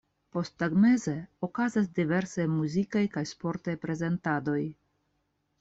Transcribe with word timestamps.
Posttagmeze 0.35 1.13
okazas 1.49 1.91
diversaj 1.99 2.47
muzikaj 2.55 3.05
kaj 3.19 3.25
sportaj 3.35 3.79
prezentadoj. 3.87 4.61